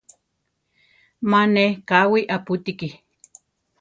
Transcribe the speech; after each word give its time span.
¡Ma 1.29 1.39
neʼé 1.53 1.71
káwi 1.87 2.19
apútiki! 2.35 2.87